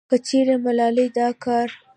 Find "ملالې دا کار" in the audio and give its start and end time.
0.63-1.67